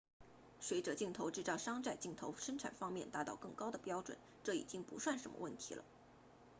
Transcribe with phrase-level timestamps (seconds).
[0.59, 5.83] 随着镜头制造商在镜头生产方面达到更高的标准这已经不算什么问题了